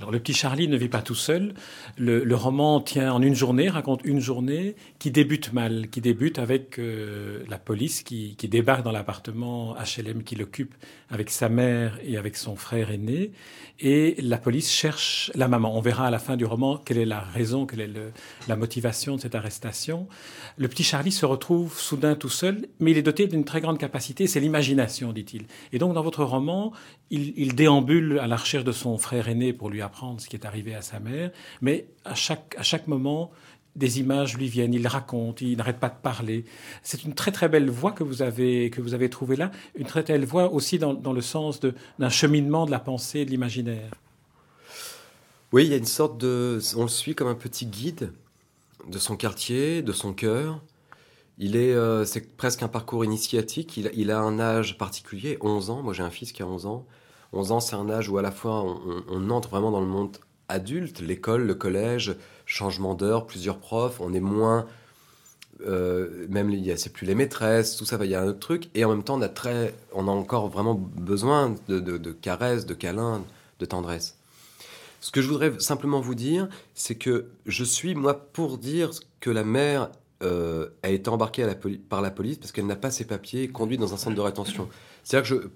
Alors 0.00 0.12
le 0.12 0.18
petit 0.18 0.32
Charlie 0.32 0.66
ne 0.66 0.78
vit 0.78 0.88
pas 0.88 1.02
tout 1.02 1.14
seul. 1.14 1.52
Le, 1.98 2.34
roman 2.34 2.80
tient 2.80 3.12
en 3.12 3.20
une 3.20 3.34
journée, 3.34 3.68
raconte 3.68 4.00
une 4.02 4.18
journée 4.18 4.74
qui 4.98 5.10
débute 5.10 5.52
mal, 5.52 5.90
qui 5.90 6.00
débute 6.00 6.38
avec 6.38 6.78
euh, 6.78 7.44
la 7.50 7.58
police 7.58 8.02
qui, 8.02 8.34
débarque 8.40 8.82
dans 8.82 8.92
l'appartement 8.92 9.74
HLM 9.74 10.22
qu'il 10.22 10.42
occupe 10.42 10.74
avec 11.10 11.28
sa 11.28 11.50
mère 11.50 11.98
et 12.02 12.16
avec 12.16 12.38
son 12.38 12.56
frère 12.56 12.90
aîné. 12.90 13.32
Et 13.78 14.16
la 14.22 14.38
police 14.38 14.72
cherche 14.72 15.30
la 15.34 15.48
maman. 15.48 15.76
On 15.76 15.82
verra 15.82 16.06
à 16.06 16.10
la 16.10 16.18
fin 16.18 16.38
du 16.38 16.46
roman 16.46 16.78
quelle 16.78 16.98
est 16.98 17.04
la 17.04 17.20
raison, 17.20 17.66
quelle 17.66 17.80
est 17.80 17.92
la 18.48 18.56
motivation 18.56 19.16
de 19.16 19.20
cette 19.20 19.34
arrestation. 19.34 20.08
Le 20.56 20.68
petit 20.68 20.82
Charlie 20.82 21.12
se 21.12 21.26
retrouve 21.26 21.78
soudain 21.78 22.14
tout 22.14 22.30
seul, 22.30 22.68
mais 22.78 22.92
il 22.92 22.96
est 22.96 23.02
doté 23.02 23.26
d'une 23.26 23.44
très 23.44 23.60
grande 23.60 23.78
capacité, 23.78 24.26
c'est 24.26 24.40
l'imagination, 24.40 25.12
dit-il. 25.12 25.44
Et 25.74 25.78
donc 25.78 25.92
dans 25.92 26.02
votre 26.02 26.24
roman, 26.24 26.72
il, 27.10 27.34
il 27.36 27.54
déambule 27.54 28.18
à 28.18 28.26
la 28.26 28.36
recherche 28.36 28.64
de 28.64 28.72
son 28.72 28.96
frère 28.96 29.28
aîné 29.28 29.52
pour 29.52 29.68
lui 29.68 29.82
apprendre 29.82 29.89
ce 30.18 30.28
qui 30.28 30.36
est 30.36 30.46
arrivé 30.46 30.74
à 30.74 30.82
sa 30.82 31.00
mère, 31.00 31.30
mais 31.60 31.86
à 32.04 32.14
chaque, 32.14 32.54
à 32.58 32.62
chaque 32.62 32.86
moment, 32.86 33.30
des 33.76 34.00
images 34.00 34.36
lui 34.36 34.48
viennent, 34.48 34.74
il 34.74 34.86
raconte, 34.86 35.40
il 35.40 35.56
n'arrête 35.56 35.78
pas 35.78 35.88
de 35.88 36.00
parler. 36.02 36.44
C'est 36.82 37.04
une 37.04 37.14
très 37.14 37.30
très 37.30 37.48
belle 37.48 37.70
voix 37.70 37.92
que 37.92 38.02
vous 38.02 38.22
avez, 38.22 38.70
que 38.70 38.80
vous 38.80 38.94
avez 38.94 39.08
trouvée 39.08 39.36
là, 39.36 39.50
une 39.76 39.86
très 39.86 40.02
belle 40.02 40.24
voix 40.24 40.52
aussi 40.52 40.78
dans, 40.78 40.94
dans 40.94 41.12
le 41.12 41.20
sens 41.20 41.60
d'un 41.60 42.08
cheminement 42.08 42.66
de 42.66 42.70
la 42.70 42.80
pensée, 42.80 43.24
de 43.24 43.30
l'imaginaire. 43.30 43.90
Oui, 45.52 45.64
il 45.64 45.70
y 45.70 45.74
a 45.74 45.76
une 45.76 45.84
sorte 45.84 46.18
de... 46.18 46.60
On 46.76 46.82
le 46.82 46.88
suit 46.88 47.14
comme 47.14 47.28
un 47.28 47.34
petit 47.34 47.66
guide 47.66 48.12
de 48.88 48.98
son 48.98 49.16
quartier, 49.16 49.82
de 49.82 49.92
son 49.92 50.12
cœur. 50.12 50.60
Il 51.38 51.56
est, 51.56 51.72
euh, 51.72 52.04
c'est 52.04 52.36
presque 52.36 52.62
un 52.62 52.68
parcours 52.68 53.04
initiatique. 53.04 53.76
Il, 53.76 53.90
il, 53.94 54.10
a 54.10 54.20
un 54.20 54.38
âge 54.38 54.78
particulier, 54.78 55.38
11 55.40 55.70
ans. 55.70 55.82
Moi, 55.82 55.92
j'ai 55.92 56.02
un 56.02 56.10
fils 56.10 56.32
qui 56.32 56.42
a 56.42 56.46
11 56.46 56.66
ans. 56.66 56.86
11 57.32 57.52
ans, 57.52 57.60
c'est 57.60 57.76
un 57.76 57.88
âge 57.88 58.08
où 58.08 58.18
à 58.18 58.22
la 58.22 58.30
fois 58.30 58.64
on, 59.08 59.30
entre 59.30 59.48
vraiment 59.50 59.70
dans 59.70 59.80
le 59.80 59.86
monde 59.86 60.16
adulte, 60.48 61.00
l'école, 61.00 61.46
le 61.46 61.54
collège, 61.54 62.16
changement 62.44 62.94
d'heure, 62.94 63.26
plusieurs 63.26 63.58
profs, 63.58 64.00
on 64.00 64.12
est 64.12 64.20
moins. 64.20 64.66
Euh, 65.66 66.26
même 66.30 66.50
c'est 66.76 66.92
plus 66.92 67.06
les 67.06 67.14
maîtresses, 67.14 67.76
tout 67.76 67.84
ça, 67.84 67.98
il 68.02 68.10
y 68.10 68.14
a 68.14 68.22
un 68.22 68.26
autre 68.26 68.40
truc. 68.40 68.70
Et 68.74 68.84
en 68.84 68.88
même 68.88 69.04
temps, 69.04 69.18
on 69.18 69.22
a, 69.22 69.28
très, 69.28 69.74
on 69.92 70.08
a 70.08 70.10
encore 70.10 70.48
vraiment 70.48 70.74
besoin 70.74 71.54
de, 71.68 72.12
caresses, 72.12 72.66
de 72.66 72.74
câlins, 72.74 73.22
de 73.58 73.66
tendresse. 73.66 74.16
Ce 75.00 75.10
que 75.10 75.22
je 75.22 75.28
voudrais 75.28 75.58
simplement 75.60 76.00
vous 76.00 76.14
dire, 76.14 76.48
c'est 76.74 76.94
que 76.94 77.26
je 77.46 77.64
suis, 77.64 77.94
moi, 77.94 78.14
pour 78.14 78.58
dire 78.58 78.90
que 79.20 79.30
la 79.30 79.44
mère 79.44 79.90
euh, 80.22 80.68
a 80.82 80.90
été 80.90 81.08
embarquée 81.08 81.42
à 81.42 81.46
la 81.46 81.54
par 81.54 82.02
la 82.02 82.10
police 82.10 82.36
parce 82.38 82.52
qu'elle 82.52 82.66
n'a 82.66 82.76
pas 82.76 82.90
ses 82.90 83.04
papiers, 83.04 83.48
conduite 83.48 83.80
dans 83.80 83.94
un 83.94 83.96
centre 83.96 84.16
de 84.16 84.20
rétention. 84.20 84.68
C'est-à-dire 85.04 85.30
que 85.30 85.42
je, 85.42 85.48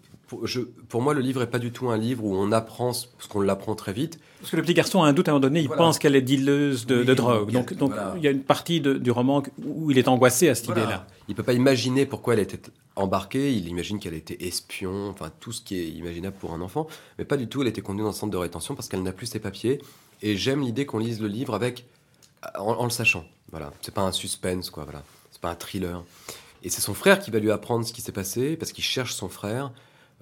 pour, 0.89 1.03
moi, 1.03 1.15
le 1.15 1.21
livre 1.21 1.41
n'est 1.41 1.47
pas 1.47 1.59
du 1.59 1.73
tout 1.73 1.89
un 1.89 1.97
livre 1.97 2.25
où 2.25 2.35
on 2.35 2.53
apprend 2.53 2.93
ce 2.93 3.07
qu'on 3.29 3.41
l'apprend 3.41 3.75
très 3.75 3.93
vite. 3.93 4.19
Parce 4.41 4.51
que 4.51 4.57
le 4.57 4.63
petit 4.63 4.75
garçon 4.75 5.03
a 5.03 5.09
un 5.09 5.13
doute 5.13 5.29
à 5.29 5.33
un 5.33 5.35
moment 5.35 5.43
donné, 5.43 5.61
il 5.61 5.69
pense 5.69 5.99
qu'elle 5.99 6.17
est 6.17 6.23
dealeuse 6.23 6.87
de, 6.87 7.03
drogue. 7.15 7.51
Donc, 7.51 7.75
il 8.17 8.23
y 8.23 8.29
a 8.29 8.31
une 8.31 8.43
partie 8.43 8.81
du 8.81 9.11
roman 9.11 9.43
où 9.65 9.91
il 9.91 9.99
est 9.99 10.09
angoissé 10.09 10.49
à 10.49 10.55
cette 10.55 10.69
idée-là. 10.69 11.07
Il 11.29 11.35
peut 11.35 11.43
pas 11.43 11.55
imaginer 11.55 12.07
pourquoi 12.07 12.35
elle 12.35 12.41
était 12.41 12.61
embarquée, 12.97 13.53
il 13.55 13.69
imagine 13.69 13.99
qu'elle 13.99 14.15
était 14.15 14.47
espion, 14.47 15.09
enfin 15.09 15.33
tout 15.41 15.53
ce 15.53 15.63
qui 15.63 15.79
est 15.79 15.89
imaginable 15.89 16.37
pour 16.39 16.53
un 16.53 16.61
enfant, 16.61 16.87
mais 17.19 17.25
pas 17.25 17.37
du 17.37 17.49
tout, 17.49 17.63
elle 17.63 17.69
était 17.69 17.81
conduite 17.81 18.05
dans 18.05 18.11
un 18.11 18.13
centre 18.13 18.33
de 18.33 18.37
rétention 18.37 18.75
parce 18.75 18.89
qu'elle 18.89 19.03
n'a 19.03 19.13
plus 19.13 19.27
ses 19.27 19.41
papiers. 19.41 19.81
Et 20.23 20.37
j'aime 20.37 20.61
l'idée 20.61 20.87
qu'on 20.87 20.99
lise 20.99 21.21
le 21.21 21.29
livre 21.29 21.55
avec 21.55 21.87
en, 22.57 22.85
le 22.85 22.91
sachant. 22.91 23.25
Voilà, 23.51 23.73
c'est 23.81 23.95
pas 23.95 24.03
un 24.03 24.13
suspense, 24.13 24.71
quoi. 24.71 24.85
Voilà, 24.85 25.03
c'est 25.31 25.41
pas 25.41 25.51
un 25.51 25.55
thriller. 25.55 26.03
Et 26.63 26.71
c'est 26.71 26.81
son 26.81 26.95
frère 26.95 27.19
qui 27.19 27.31
va 27.31 27.39
lui 27.39 27.51
apprendre 27.51 27.87
ce 27.87 27.93
qui 27.93 28.01
s'est 28.01 28.13
passé 28.13 28.57
parce 28.57 28.73
qu'il 28.73 28.85
cherche 28.85 29.15
son 29.15 29.29
frère. 29.29 29.71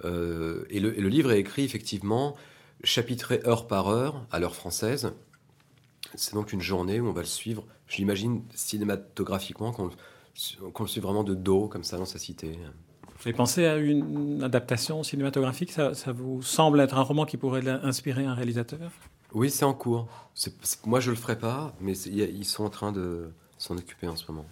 Euh, 0.05 0.65
et, 0.69 0.79
le, 0.79 0.89
livre 0.89 1.31
est 1.31 1.39
écrit 1.39 1.63
effectivement 1.63 2.35
chapitré 2.83 3.41
heure 3.45 3.67
par 3.67 3.87
heure 3.87 4.25
à 4.31 4.39
l'heure 4.39 4.55
française. 4.55 5.13
C'est 6.15 6.33
donc 6.33 6.53
une 6.53 6.61
journée 6.61 6.99
où 6.99 7.07
on 7.07 7.13
va 7.13 7.21
le 7.21 7.27
suivre, 7.27 7.65
je 7.87 7.97
l'imagine 7.97 8.43
cinématographiquement, 8.53 9.71
qu'on 9.71 9.89
le 10.83 10.87
suit 10.87 11.01
vraiment 11.01 11.23
de 11.23 11.33
dos, 11.33 11.67
comme 11.67 11.83
ça, 11.83 11.97
dans 11.97 12.05
sa 12.05 12.19
cité. 12.19 12.59
Vous 13.17 13.29
avez 13.29 13.33
pensé 13.33 13.65
à 13.65 13.77
une 13.77 14.43
adaptation 14.43 15.01
cinématographique? 15.01 15.71
Ça, 15.71 15.93
vous 16.13 16.41
semble 16.41 16.81
être 16.81 16.97
un 16.97 17.03
roman 17.03 17.25
qui 17.25 17.37
pourrait 17.37 17.67
inspirer 17.67 18.25
un 18.25 18.33
réalisateur? 18.33 18.91
Oui, 19.33 19.49
c'est 19.49 19.65
en 19.65 19.73
cours. 19.73 20.07
moi, 20.85 20.99
je 20.99 21.09
le 21.09 21.15
ferai 21.15 21.39
pas, 21.39 21.73
mais 21.79 21.97
ils 21.97 22.45
sont 22.45 22.65
en 22.65 22.69
train 22.69 22.91
de 22.91 23.31
s'en 23.57 23.77
occuper 23.77 24.07
en 24.07 24.15
ce 24.15 24.29
moment. 24.31 24.45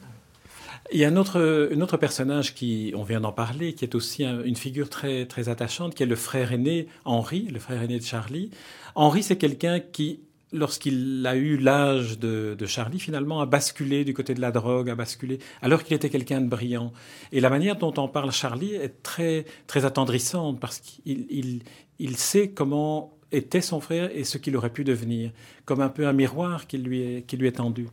Il 0.92 1.00
y 1.00 1.06
a 1.06 1.08
un 1.08 1.16
autre, 1.16 1.70
un 1.74 1.82
autre 1.82 1.98
personnage 1.98 2.54
qui, 2.54 2.94
on 2.96 3.04
vient 3.04 3.22
d'en 3.22 3.32
parler, 3.32 3.74
qui 3.74 3.86
est 3.86 3.96
aussi 3.96 4.24
une 4.24 4.56
figure 4.56 4.90
très, 4.90 5.26
très 5.26 5.50
attachante, 5.50 5.96
qui 5.96 6.04
est 6.04 6.08
le 6.08 6.16
frère 6.16 6.52
aîné 6.52 6.88
Henri, 7.06 7.48
le 7.52 7.60
frère 7.60 7.82
aîné 7.82 8.00
de 8.00 8.04
Charlie. 8.04 8.52
Henri, 8.96 9.24
c'est 9.24 9.38
quelqu'un 9.38 9.80
qui, 9.80 10.20
lorsqu'il 10.52 11.26
a 11.26 11.36
eu 11.36 11.58
l'âge 11.58 12.20
de, 12.20 12.56
de, 12.58 12.66
Charlie, 12.66 13.00
finalement, 13.00 13.42
a 13.42 13.46
basculé 13.46 14.04
du 14.04 14.14
côté 14.14 14.34
de 14.34 14.42
la 14.42 14.52
drogue, 14.52 14.90
a 14.90 14.96
basculé, 14.96 15.40
alors 15.62 15.84
qu'il 15.84 15.96
était 15.96 16.10
quelqu'un 16.10 16.42
de 16.42 16.48
brillant. 16.48 16.92
Et 17.32 17.40
la 17.40 17.50
manière 17.50 17.78
dont 17.78 17.94
on 17.98 18.08
parle 18.08 18.32
Charlie 18.32 18.76
est 18.76 19.02
très, 19.04 19.46
très 19.68 19.86
attendrissante, 19.86 20.60
parce 20.60 20.80
qu'il 20.80 21.26
il, 21.30 21.62
il 22.00 22.18
sait 22.18 22.50
comment 22.50 23.14
était 23.32 23.62
son 23.62 23.80
frère 23.80 24.10
et 24.14 24.24
ce 24.24 24.38
qu'il 24.38 24.56
aurait 24.58 24.72
pu 24.72 24.84
devenir, 24.84 25.32
comme 25.66 25.82
un 25.82 25.90
peu 25.90 26.08
un 26.08 26.14
miroir 26.14 26.66
lui 26.74 27.24
qui 27.28 27.38
lui 27.38 27.48
est 27.48 27.54
tendu. 27.54 27.88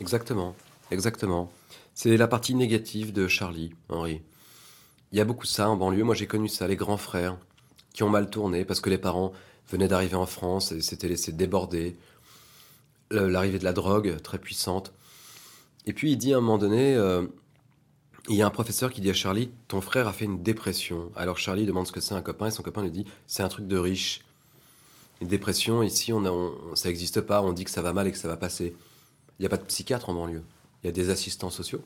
Exactement, 0.00 0.54
exactement. 0.90 1.50
C'est 1.96 2.18
la 2.18 2.28
partie 2.28 2.54
négative 2.54 3.14
de 3.14 3.26
Charlie, 3.26 3.72
Henri. 3.88 4.20
Il 5.12 5.18
y 5.18 5.20
a 5.22 5.24
beaucoup 5.24 5.46
ça 5.46 5.70
en 5.70 5.76
banlieue. 5.76 6.04
Moi, 6.04 6.14
j'ai 6.14 6.26
connu 6.26 6.46
ça, 6.46 6.68
les 6.68 6.76
grands 6.76 6.98
frères 6.98 7.38
qui 7.94 8.02
ont 8.02 8.10
mal 8.10 8.28
tourné 8.28 8.66
parce 8.66 8.80
que 8.80 8.90
les 8.90 8.98
parents 8.98 9.32
venaient 9.70 9.88
d'arriver 9.88 10.14
en 10.14 10.26
France 10.26 10.72
et 10.72 10.82
s'étaient 10.82 11.08
laissés 11.08 11.32
déborder. 11.32 11.96
L'arrivée 13.10 13.58
de 13.58 13.64
la 13.64 13.72
drogue, 13.72 14.20
très 14.22 14.38
puissante. 14.38 14.92
Et 15.86 15.94
puis, 15.94 16.12
il 16.12 16.18
dit 16.18 16.34
à 16.34 16.36
un 16.36 16.42
moment 16.42 16.58
donné, 16.58 16.94
euh, 16.94 17.26
il 18.28 18.36
y 18.36 18.42
a 18.42 18.46
un 18.46 18.50
professeur 18.50 18.92
qui 18.92 19.00
dit 19.00 19.08
à 19.08 19.14
Charlie, 19.14 19.50
ton 19.66 19.80
frère 19.80 20.06
a 20.06 20.12
fait 20.12 20.26
une 20.26 20.42
dépression. 20.42 21.10
Alors 21.16 21.38
Charlie 21.38 21.64
demande 21.64 21.86
ce 21.86 21.92
que 21.92 22.00
c'est 22.02 22.14
un 22.14 22.20
copain 22.20 22.48
et 22.48 22.50
son 22.50 22.62
copain 22.62 22.82
lui 22.82 22.90
dit, 22.90 23.06
c'est 23.26 23.42
un 23.42 23.48
truc 23.48 23.66
de 23.68 23.78
riche. 23.78 24.20
Une 25.22 25.28
dépression, 25.28 25.82
ici, 25.82 26.12
on, 26.12 26.74
ça 26.74 26.90
n'existe 26.90 27.22
pas. 27.22 27.40
On 27.40 27.54
dit 27.54 27.64
que 27.64 27.70
ça 27.70 27.80
va 27.80 27.94
mal 27.94 28.06
et 28.06 28.12
que 28.12 28.18
ça 28.18 28.28
va 28.28 28.36
passer. 28.36 28.76
Il 29.38 29.42
n'y 29.42 29.46
a 29.46 29.48
pas 29.48 29.56
de 29.56 29.64
psychiatre 29.64 30.10
en 30.10 30.14
banlieue. 30.14 30.42
Il 30.86 30.90
y 30.90 31.00
a 31.00 31.04
des 31.04 31.10
assistants 31.10 31.50
sociaux. 31.50 31.82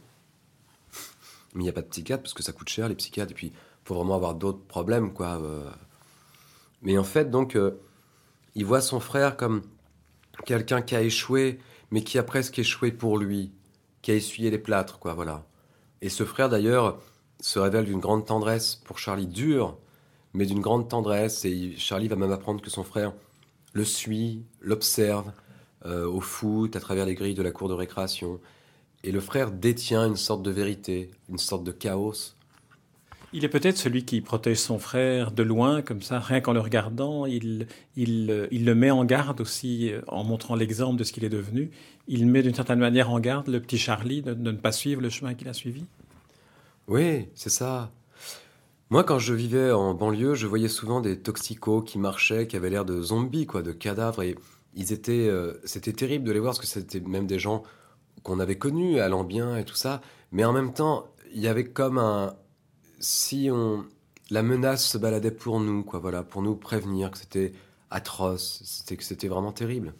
Mais 1.54 1.61
il 1.61 1.62
n'y 1.62 1.71
a 1.71 1.73
pas 1.73 1.80
de 1.80 1.87
psychiatre 1.87 2.23
parce 2.23 2.35
que 2.35 2.42
ça 2.42 2.52
coûte 2.52 2.69
cher, 2.69 2.87
les 2.87 2.95
psychiatres. 2.95 3.33
Et 3.33 3.35
puis, 3.35 3.47
il 3.47 3.88
faut 3.88 3.95
vraiment 3.95 4.14
avoir 4.14 4.35
d'autres 4.35 4.62
problèmes, 4.62 5.14
quoi. 5.14 5.40
Euh. 5.40 5.71
Mais 6.83 6.99
en 6.99 7.04
fait, 7.04 7.30
donc, 7.30 7.57
euh, 7.57 7.80
il 8.54 8.66
voit 8.66 8.83
son 8.83 9.00
frère 9.00 9.38
comme 9.38 9.62
quelqu'un 10.45 10.83
qui 10.83 10.95
a 10.95 11.00
échoué, 11.00 11.61
mais 11.90 12.04
qui 12.04 12.19
a 12.19 12.23
presque 12.23 12.59
échoué 12.59 12.92
pour 12.92 13.16
lui, 13.16 13.52
qui 14.02 14.11
a 14.11 14.14
essuyé 14.14 14.50
les 14.50 14.59
plâtres, 14.59 14.99
quoi, 14.99 15.14
voilà. 15.14 15.47
Et 16.02 16.11
ce 16.11 16.26
frère, 16.26 16.50
d'ailleurs, 16.50 17.00
se 17.40 17.59
révèle 17.59 17.87
d'une 17.87 18.00
grande 18.00 18.26
tendresse 18.26 18.75
pour 18.85 18.99
Charlie, 18.99 19.26
dur, 19.26 19.78
mais 20.35 20.45
d'une 20.45 20.61
grande 20.61 20.90
tendresse. 20.90 21.47
Et 21.47 21.75
Charlie 21.78 22.09
va 22.09 22.16
même 22.16 22.33
apprendre 22.33 22.61
que 22.61 22.69
son 22.69 22.85
frère 22.85 23.14
le 23.73 23.87
suit, 23.87 24.45
l'observe 24.61 25.33
euh, 25.87 26.07
au 26.07 26.21
foot, 26.21 26.76
à 26.76 26.80
travers 26.80 27.07
les 27.07 27.14
grilles 27.14 27.35
de 27.35 27.42
la 27.42 27.50
cour 27.50 27.71
de 27.71 27.75
récréation. 27.75 28.40
Et 29.02 29.12
le 29.12 29.21
frère 29.21 29.50
détient 29.50 30.07
une 30.07 30.16
sorte 30.16 30.42
de 30.42 30.50
vérité, 30.50 31.11
une 31.28 31.38
sorte 31.38 31.64
de 31.64 31.73
chaos. 31.73 32.35
Il 33.33 33.45
est 33.45 33.49
peut-être 33.49 33.78
celui 33.78 34.04
qui 34.04 34.21
protège 34.21 34.59
son 34.59 34.78
frère 34.78 35.30
de 35.30 35.42
loin, 35.42 35.83
comme 35.83 36.02
ça, 36.02 36.19
rien 36.19 36.40
qu'en 36.40 36.52
le 36.52 36.61
regardant, 36.61 37.26
il, 37.26 37.69
il, 37.97 38.49
il, 38.50 38.64
le 38.64 38.75
met 38.75 38.90
en 38.90 39.04
garde 39.04 39.40
aussi, 39.40 39.92
euh, 39.92 40.00
en 40.09 40.25
montrant 40.25 40.57
l'exemple 40.57 40.99
de 40.99 41.04
ce 41.04 41.12
qu'il 41.12 41.25
est 41.25 41.30
devenu. 41.30 41.71
Il 42.09 42.26
met 42.26 42.42
d'une 42.42 42.54
certaine 42.54 42.80
manière 42.80 43.11
en 43.11 43.21
garde 43.21 43.47
le 43.47 43.61
petit 43.61 43.78
Charlie 43.78 44.21
de, 44.21 44.35
de 44.35 44.50
ne 44.50 44.57
pas 44.57 44.73
suivre 44.73 45.00
le 45.00 45.11
chemin 45.11 45.35
qu'il 45.35 45.49
a 45.49 45.52
suivi. 45.52 45.85
Oui, 46.88 47.28
c'est 47.37 47.50
ça. 47.50 47.92
Moi, 48.90 49.04
quand 49.04 49.21
je 49.21 49.33
vivais 49.33 49.71
en 49.71 49.95
banlieue, 49.95 50.35
je 50.35 50.49
voyais 50.49 50.66
souvent 50.66 51.00
des 51.00 51.16
toxicos 51.16 51.85
qui 51.85 52.00
marchaient, 52.00 52.49
qui 52.49 52.57
avaient 52.57 52.71
l'air 52.71 52.85
de 52.85 53.00
zombies, 53.00 53.47
quoi, 53.47 53.62
de 53.62 53.71
cadavres. 53.71 54.25
Et 54.25 54.35
ils 54.75 54.92
étaient, 54.92 55.28
euh, 55.28 55.54
c'était 55.64 55.92
terrible 55.92 56.25
de 56.25 56.33
les 56.33 56.40
voir 56.40 56.54
parce 56.54 56.61
que 56.61 56.66
c'était 56.66 56.99
même 56.99 57.28
des 57.28 57.38
gens 57.38 57.62
qu'on 58.23 58.41
avait 58.41 58.59
connus, 58.59 59.00
allant 59.00 59.25
bien 59.25 59.57
et 59.57 59.65
tout 59.65 59.75
ça. 59.75 60.00
Mais 60.33 60.45
en 60.45 60.53
même 60.53 60.73
temps, 60.73 61.07
il 61.33 61.41
y 61.41 61.49
avait 61.49 61.65
comme 61.65 61.99
un, 61.99 62.35
si 63.00 63.49
on, 63.53 63.85
la 64.31 64.43
menace 64.43 64.87
se 64.87 64.99
baladait 64.99 65.31
pour 65.31 65.61
nous, 65.61 65.83
quoi, 65.83 65.99
voilà, 65.99 66.23
pour 66.23 66.43
nous 66.43 66.55
prévenir 66.55 67.11
que 67.11 67.19
c'était 67.19 67.53
atroce, 67.91 68.85
que 68.89 69.03
c'était 69.03 69.29
vraiment 69.29 69.53
terrible. 69.53 69.95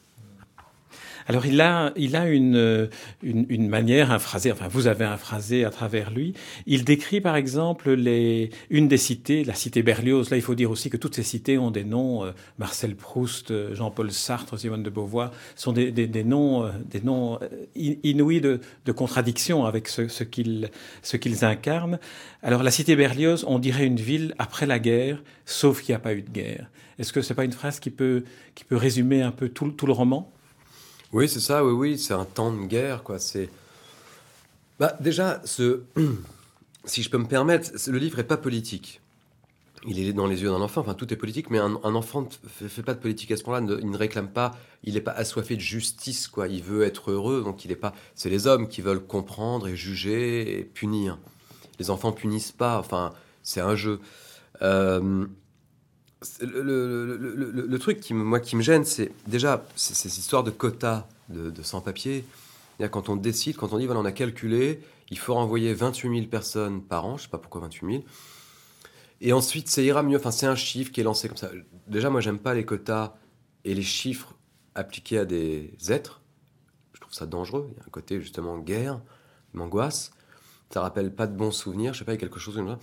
Alors 1.27 1.47
il 1.47 1.61
a, 1.61 1.93
il 1.97 2.17
a 2.17 2.29
une, 2.29 2.89
une, 3.23 3.69
manière, 3.69 4.11
un 4.11 4.19
phrasé, 4.19 4.51
enfin 4.53 4.69
vous 4.69 4.87
avez 4.87 5.05
un 5.05 5.17
phrasé 5.17 5.65
à 5.65 5.71
travers 5.71 6.11
lui. 6.11 6.35
Il 6.67 6.85
décrit 6.85 7.21
par 7.21 7.37
exemple 7.37 7.93
les, 7.93 8.51
une 8.71 8.89
des 8.89 8.97
cités, 8.97 9.45
la 9.45 9.55
cité 9.55 9.83
Berlioz. 9.83 10.31
Là 10.31 10.37
il 10.37 10.43
faut 10.43 10.55
dire 10.55 10.71
aussi 10.71 10.91
que 10.91 10.97
toutes 10.97 11.15
ces 11.15 11.23
cités 11.23 11.59
ont 11.59 11.71
des 11.71 11.85
noms, 11.85 12.25
euh, 12.25 12.33
Marcel 12.59 12.97
Proust, 12.97 13.51
euh, 13.51 13.75
Jean-Paul 13.75 14.11
Sartre, 14.11 14.59
Simone 14.59 14.83
de 14.83 14.91
Beauvoir, 14.91 15.31
sont 15.57 15.73
des, 15.73 15.93
des, 15.93 16.25
noms, 16.25 16.65
euh, 16.65 16.71
des 16.85 17.01
noms 17.01 17.39
inouïs 17.77 18.41
de, 18.41 18.61
de 18.85 18.93
contradiction 18.93 19.65
avec 19.65 19.89
ce, 19.89 20.09
ce 20.09 20.25
qu'ils 20.25 20.71
ce 21.03 21.45
incarnent. 21.45 21.99
Alors 22.43 22.63
la 22.63 22.71
cité 22.71 22.97
Berlioz, 22.97 23.45
on 23.47 23.59
dirait 23.59 23.87
une 23.87 23.97
ville 23.97 24.35
après 24.39 24.67
la 24.67 24.79
guerre, 24.79 25.23
sauf 25.45 25.83
qu'il 25.83 25.93
n'y 25.93 25.97
a 25.97 26.01
pas 26.01 26.15
eu 26.15 26.23
de 26.23 26.31
guerre. 26.31 26.71
Est-ce 26.99 27.13
que 27.13 27.23
c'est 27.23 27.35
pas 27.35 27.45
une 27.45 27.53
phrase 27.53 27.81
qui 27.81 27.91
peut, 27.91 28.25
qui 28.55 28.65
peut 28.65 28.77
résumer 28.77 29.23
un 29.23 29.31
peu 29.31 29.49
tout, 29.49 29.71
tout 29.71 29.87
le 29.87 29.93
roman? 29.93 30.33
Oui, 31.13 31.29
c'est 31.29 31.41
ça, 31.41 31.65
oui, 31.65 31.73
oui, 31.73 31.99
c'est 31.99 32.15
un 32.15 32.25
temps 32.25 32.53
de 32.53 32.65
guerre, 32.67 33.03
quoi. 33.03 33.19
C'est. 33.19 33.51
Bah, 34.79 34.97
déjà, 35.01 35.41
ce... 35.45 35.83
si 36.85 37.03
je 37.03 37.11
peux 37.11 37.19
me 37.19 37.27
permettre, 37.27 37.71
le 37.89 37.99
livre 37.99 38.17
n'est 38.19 38.25
pas 38.25 38.37
politique. 38.37 39.01
Il 39.87 39.99
est 39.99 40.13
dans 40.13 40.27
les 40.27 40.43
yeux 40.43 40.51
d'un 40.51 40.61
enfant, 40.61 40.83
enfin 40.83 40.93
tout 40.93 41.11
est 41.13 41.17
politique, 41.17 41.49
mais 41.49 41.59
un, 41.59 41.75
enfant 41.83 42.29
ne 42.63 42.69
fait, 42.69 42.83
pas 42.83 42.93
de 42.93 42.99
politique 42.99 43.31
à 43.31 43.37
ce 43.39 43.43
point-là, 43.43 43.67
il 43.81 43.91
ne 43.91 43.97
réclame 43.97 44.29
pas, 44.29 44.53
il 44.85 44.93
n'est 44.93 45.01
pas 45.01 45.13
assoiffé 45.13 45.57
de 45.57 45.61
justice, 45.61 46.29
quoi. 46.29 46.49
Il 46.49 46.63
veut 46.63 46.83
être 46.83 47.11
heureux, 47.11 47.43
donc 47.43 47.65
il 47.65 47.69
n'est 47.69 47.77
pas. 47.77 47.95
C'est 48.15 48.29
les 48.29 48.47
hommes 48.47 48.69
qui 48.69 48.83
veulent 48.83 49.05
comprendre 49.05 49.69
et 49.69 49.77
juger 49.77 50.59
et 50.59 50.65
punir. 50.65 51.19
Les 51.79 51.89
enfants 51.89 52.13
punissent 52.13 52.53
pas, 52.53 52.79
enfin, 52.79 53.15
c'est 53.43 53.63
un 53.63 53.75
jeu. 53.75 54.01
Euh, 54.61 55.27
le, 56.41 57.77
truc 57.79 58.01
qui, 58.01 58.15
moi, 58.15 58.41
qui 58.41 58.57
me 58.57 58.63
gêne, 58.63 58.85
c'est 58.85 59.13
déjà 59.27 59.65
ces 59.77 60.19
histoires 60.19 60.45
de 60.45 60.51
quotas 60.51 61.07
de, 61.29 61.63
sans-papiers. 61.63 62.25
Quand 62.91 63.09
on 63.09 63.17
décide, 63.17 63.57
quand 63.57 63.73
on 63.73 63.79
dit, 63.79 63.87
voilà, 63.87 64.01
on 64.01 64.05
a 64.05 64.13
calculé, 64.13 64.81
il 65.11 65.19
faut 65.19 65.35
renvoyer 65.35 65.75
28 65.75 66.15
000 66.15 66.27
personnes 66.29 66.83
par 66.83 67.05
an, 67.05 67.17
je 67.19 67.25
sais 67.25 67.29
pas 67.29 67.39
pourquoi 67.39 67.61
28 67.63 67.93
000. 67.93 68.05
Et 69.21 69.33
ensuite, 69.35 69.69
ça 69.69 69.83
ira 69.83 70.03
mieux. 70.03 70.17
Enfin, 70.17 70.31
c'est 70.31 70.47
un 70.47 70.57
chiffre 70.57 70.91
qui 70.91 71.01
est 71.01 71.05
lancé 71.05 71.29
comme 71.29 71.37
ça. 71.37 71.51
Déjà, 71.89 72.09
moi, 72.09 72.23
j'aime 72.23 72.39
pas 72.39 72.55
les 72.55 72.65
quotas 72.65 73.15
et 73.65 73.75
les 73.75 73.83
chiffres 73.83 74.35
appliqués 74.75 75.19
à 75.19 75.25
des 75.27 75.75
êtres. 75.91 76.23
Je 76.95 77.01
trouve 77.01 77.13
ça 77.13 77.27
dangereux. 77.27 77.69
Il 77.73 77.77
y 77.77 77.81
a 77.81 77.85
un 77.87 77.91
côté, 77.91 78.21
justement, 78.21 78.57
guerre, 78.59 79.01
m'angoisse. 79.53 80.13
Ça 80.71 80.81
rappelle 80.81 81.15
pas 81.15 81.27
de 81.27 81.37
bons 81.37 81.51
souvenirs. 81.51 81.93
Je 81.93 81.99
sais 81.99 82.05
pas, 82.07 82.13
il 82.13 82.15
y 82.15 82.19
a 82.19 82.21
quelque 82.21 82.41
chose 82.41 82.57
comme 82.57 82.69
ça. 82.69 82.79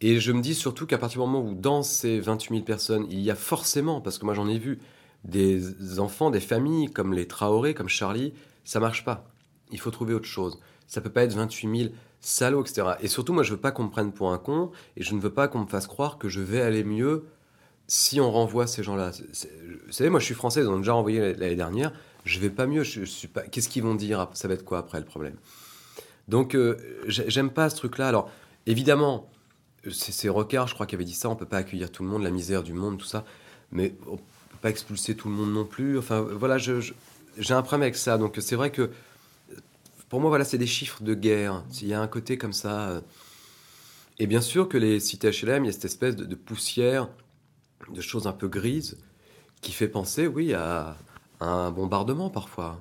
Et 0.00 0.20
je 0.20 0.32
me 0.32 0.42
dis 0.42 0.54
surtout 0.54 0.86
qu'à 0.86 0.98
partir 0.98 1.22
du 1.22 1.26
moment 1.26 1.42
où 1.48 1.54
dans 1.54 1.82
ces 1.82 2.20
28 2.20 2.54
000 2.54 2.64
personnes, 2.64 3.06
il 3.10 3.20
y 3.20 3.30
a 3.30 3.34
forcément, 3.34 4.00
parce 4.00 4.18
que 4.18 4.24
moi 4.24 4.34
j'en 4.34 4.48
ai 4.48 4.58
vu, 4.58 4.78
des 5.24 5.98
enfants, 5.98 6.30
des 6.30 6.40
familles 6.40 6.90
comme 6.90 7.12
les 7.12 7.26
Traoré, 7.26 7.74
comme 7.74 7.88
Charlie, 7.88 8.34
ça 8.64 8.78
marche 8.80 9.04
pas. 9.04 9.28
Il 9.70 9.80
faut 9.80 9.90
trouver 9.90 10.14
autre 10.14 10.26
chose. 10.26 10.60
Ça 10.86 11.00
peut 11.00 11.10
pas 11.10 11.24
être 11.24 11.32
28 11.32 11.78
000 11.78 11.90
salauds, 12.20 12.62
etc. 12.62 12.88
Et 13.00 13.08
surtout, 13.08 13.32
moi 13.32 13.42
je 13.42 13.52
veux 13.52 13.60
pas 13.60 13.72
qu'on 13.72 13.84
me 13.84 13.90
prenne 13.90 14.12
pour 14.12 14.32
un 14.32 14.38
con, 14.38 14.70
et 14.96 15.02
je 15.02 15.14
ne 15.14 15.20
veux 15.20 15.32
pas 15.32 15.48
qu'on 15.48 15.60
me 15.60 15.66
fasse 15.66 15.86
croire 15.86 16.18
que 16.18 16.28
je 16.28 16.40
vais 16.40 16.60
aller 16.60 16.84
mieux 16.84 17.24
si 17.88 18.20
on 18.20 18.30
renvoie 18.30 18.66
ces 18.66 18.82
gens-là. 18.82 19.12
Vous 19.86 19.92
savez, 19.92 20.10
moi 20.10 20.20
je 20.20 20.26
suis 20.26 20.34
français, 20.34 20.60
ils 20.60 20.68
ont 20.68 20.78
déjà 20.78 20.92
renvoyé 20.92 21.34
l'année 21.34 21.56
dernière, 21.56 21.92
je 22.24 22.38
vais 22.40 22.50
pas 22.50 22.66
mieux. 22.66 22.82
Qu'est-ce 22.82 23.68
qu'ils 23.68 23.82
vont 23.82 23.94
dire 23.94 24.28
Ça 24.32 24.48
va 24.48 24.54
être 24.54 24.64
quoi 24.64 24.78
après 24.78 24.98
le 24.98 25.06
problème? 25.06 25.36
Donc 26.28 26.54
euh, 26.54 26.76
j'aime 27.06 27.50
pas 27.50 27.70
ce 27.70 27.76
truc-là. 27.76 28.08
Alors 28.08 28.30
évidemment, 28.66 29.30
c'est 29.90 30.28
Rocard, 30.28 30.68
je 30.68 30.74
crois, 30.74 30.86
qui 30.86 30.94
avait 30.94 31.04
dit 31.04 31.14
ça. 31.14 31.28
On 31.28 31.36
peut 31.36 31.46
pas 31.46 31.58
accueillir 31.58 31.90
tout 31.90 32.02
le 32.02 32.08
monde, 32.08 32.22
la 32.22 32.30
misère 32.30 32.62
du 32.62 32.72
monde, 32.72 32.98
tout 32.98 33.06
ça. 33.06 33.24
Mais 33.72 33.94
on 34.06 34.16
peut 34.16 34.22
pas 34.62 34.70
expulser 34.70 35.14
tout 35.14 35.28
le 35.28 35.34
monde 35.34 35.52
non 35.52 35.64
plus. 35.64 35.98
Enfin, 35.98 36.20
voilà, 36.20 36.58
j'ai 36.58 36.74
un 37.50 37.62
problème 37.62 37.82
avec 37.82 37.96
ça. 37.96 38.18
Donc, 38.18 38.36
c'est 38.40 38.56
vrai 38.56 38.70
que 38.70 38.90
pour 40.08 40.20
moi, 40.20 40.30
voilà, 40.30 40.44
c'est 40.44 40.58
des 40.58 40.66
chiffres 40.66 41.02
de 41.02 41.14
guerre. 41.14 41.64
Il 41.80 41.88
y 41.88 41.94
a 41.94 42.00
un 42.00 42.08
côté 42.08 42.38
comme 42.38 42.52
ça. 42.52 42.88
Euh, 42.88 43.00
et 44.18 44.26
bien 44.26 44.40
sûr 44.40 44.68
que 44.68 44.78
les 44.78 45.00
cités 45.00 45.30
HLM, 45.30 45.64
il 45.64 45.66
y 45.66 45.70
a 45.70 45.72
cette 45.72 45.84
espèce 45.84 46.16
de, 46.16 46.34
poussière, 46.34 47.08
de 47.92 48.00
choses 48.00 48.26
un 48.26 48.32
peu 48.32 48.48
grises, 48.48 48.98
qui 49.60 49.72
fait 49.72 49.88
penser, 49.88 50.26
oui, 50.26 50.54
à 50.54 50.96
un 51.40 51.70
bombardement 51.70 52.30
parfois. 52.30 52.78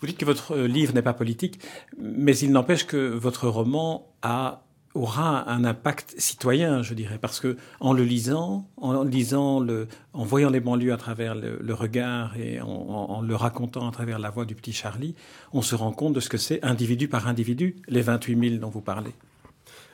Vous 0.00 0.06
dites 0.06 0.18
que 0.18 0.24
votre 0.24 0.56
livre 0.56 0.94
n'est 0.94 1.02
pas 1.02 1.12
politique, 1.12 1.60
mais 1.98 2.36
il 2.38 2.52
n'empêche 2.52 2.86
que 2.86 2.96
votre 2.96 3.48
roman 3.48 4.10
a 4.22 4.64
aura 4.94 5.48
un 5.48 5.64
impact 5.64 6.14
citoyen, 6.18 6.82
je 6.82 6.94
dirais, 6.94 7.18
parce 7.18 7.38
que 7.38 7.56
en 7.78 7.92
le 7.92 8.02
lisant, 8.02 8.68
en 8.76 9.04
lisant 9.04 9.60
le, 9.60 9.86
en 10.12 10.24
voyant 10.24 10.50
les 10.50 10.60
banlieues 10.60 10.92
à 10.92 10.96
travers 10.96 11.34
le, 11.34 11.74
regard 11.74 12.36
et 12.36 12.60
en, 12.60 13.20
le 13.20 13.36
racontant 13.36 13.88
à 13.88 13.92
travers 13.92 14.18
la 14.18 14.30
voix 14.30 14.44
du 14.44 14.54
petit 14.54 14.72
Charlie, 14.72 15.14
on 15.52 15.62
se 15.62 15.74
rend 15.74 15.92
compte 15.92 16.14
de 16.14 16.20
ce 16.20 16.28
que 16.28 16.38
c'est 16.38 16.62
individu 16.64 17.06
par 17.06 17.28
individu, 17.28 17.76
les 17.88 18.02
28 18.02 18.50
000 18.50 18.60
dont 18.60 18.70
vous 18.70 18.80
parlez. 18.80 19.12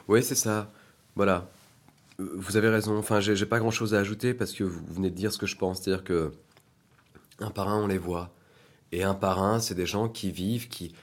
Oui, 0.08 0.22
c'est 0.22 0.34
ça. 0.34 0.70
Voilà. 1.14 1.48
Vous 2.18 2.56
avez 2.56 2.70
raison. 2.70 2.96
Enfin, 2.96 3.20
j'ai 3.20 3.46
pas 3.46 3.58
grand 3.58 3.70
chose 3.70 3.94
à 3.94 3.98
ajouter 3.98 4.32
parce 4.32 4.52
que 4.52 4.64
vous 4.64 4.80
venez 4.94 5.10
de 5.10 5.14
dire 5.16 5.32
ce 5.32 5.38
que 5.38 5.46
je 5.46 5.56
pense, 5.56 5.82
c'est-à-dire 5.82 6.04
que 6.04 6.32
un 7.40 7.50
par 7.50 7.68
un, 7.68 7.82
on 7.82 7.86
les 7.86 7.98
voit, 7.98 8.30
et 8.92 9.02
un 9.02 9.14
par 9.14 9.42
un, 9.42 9.60
c'est 9.60 9.74
des 9.74 9.84
gens 9.84 10.08
qui 10.08 10.30
vivent, 10.30 10.68
qui 10.68 10.94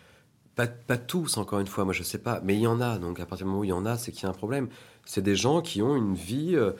pas, 0.55 0.67
tous, 0.67 1.37
encore 1.37 1.59
une 1.59 1.67
fois, 1.67 1.83
moi 1.83 1.93
je 1.93 2.03
sais 2.03 2.19
pas, 2.19 2.39
mais 2.43 2.55
il 2.55 2.61
y 2.61 2.67
en 2.67 2.79
a. 2.81 2.97
Donc 2.97 3.19
à 3.19 3.25
partir 3.25 3.45
du 3.45 3.49
moment 3.49 3.61
où 3.61 3.63
il 3.63 3.69
y 3.69 3.73
en 3.73 3.85
a, 3.85 3.97
c'est 3.97 4.11
qu'il 4.11 4.23
y 4.23 4.25
a 4.25 4.29
un 4.29 4.33
problème. 4.33 4.69
C'est 5.05 5.21
des 5.21 5.35
gens 5.35 5.61
qui 5.61 5.81
ont 5.81 5.95
une 5.95 6.15
vie, 6.15 6.55
euh, 6.55 6.73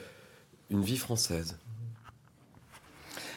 une 0.70 0.82
vie 0.82 0.96
française. 0.96 1.58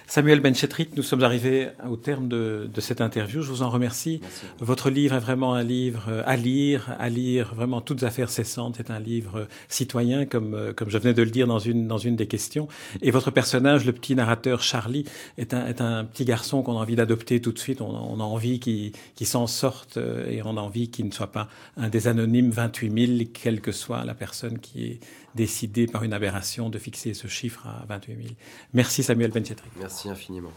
Samuel 0.09 0.39
Benchetrit, 0.39 0.87
nous 0.95 1.03
sommes 1.03 1.23
arrivés 1.23 1.67
au 1.85 1.97
terme 1.97 2.29
de, 2.29 2.69
de, 2.73 2.81
cette 2.81 3.01
interview. 3.01 3.41
Je 3.41 3.49
vous 3.49 3.61
en 3.61 3.69
remercie. 3.69 4.19
Merci. 4.21 4.45
Votre 4.61 4.89
livre 4.89 5.15
est 5.15 5.19
vraiment 5.19 5.53
un 5.53 5.63
livre 5.63 6.23
à 6.25 6.37
lire, 6.37 6.95
à 6.97 7.09
lire 7.09 7.53
vraiment 7.53 7.81
toutes 7.81 8.03
affaires 8.03 8.29
cessantes. 8.29 8.75
C'est 8.77 8.89
un 8.89 8.99
livre 8.99 9.49
citoyen, 9.67 10.25
comme, 10.25 10.73
comme 10.77 10.89
je 10.89 10.97
venais 10.97 11.13
de 11.13 11.23
le 11.23 11.29
dire 11.29 11.45
dans 11.45 11.59
une, 11.59 11.87
dans 11.87 11.97
une 11.97 12.15
des 12.15 12.25
questions. 12.25 12.69
Et 13.01 13.11
votre 13.11 13.31
personnage, 13.31 13.85
le 13.85 13.91
petit 13.91 14.15
narrateur 14.15 14.63
Charlie, 14.63 15.03
est 15.37 15.53
un, 15.53 15.67
est 15.67 15.81
un 15.81 16.05
petit 16.05 16.23
garçon 16.23 16.61
qu'on 16.61 16.77
a 16.77 16.81
envie 16.81 16.95
d'adopter 16.95 17.41
tout 17.41 17.51
de 17.51 17.59
suite. 17.59 17.81
On, 17.81 17.89
on 17.89 18.21
a 18.21 18.23
envie 18.23 18.61
qu'il 18.61 18.93
qu 19.17 19.25
s'en 19.25 19.45
sorte 19.45 19.97
et 19.97 20.41
on 20.45 20.55
a 20.55 20.61
envie 20.61 20.89
qu'il 20.89 21.05
ne 21.07 21.11
soit 21.11 21.33
pas 21.33 21.49
un 21.75 21.89
des 21.89 22.07
anonymes 22.07 22.51
28 22.51 23.07
000, 23.07 23.29
quelle 23.33 23.59
que 23.59 23.73
soit 23.73 24.05
la 24.05 24.13
personne 24.13 24.59
qui 24.59 24.85
est 24.85 24.99
décidée 25.37 25.87
par 25.87 26.03
une 26.03 26.11
aberration 26.11 26.69
de 26.69 26.77
fixer 26.77 27.13
ce 27.13 27.27
chiffre 27.27 27.65
à 27.65 27.85
28 27.87 28.15
000. 28.15 28.35
Merci 28.73 29.03
Samuel 29.03 29.31
Benchetri. 29.31 29.69
Merci 29.79 30.09
infiniment. 30.09 30.51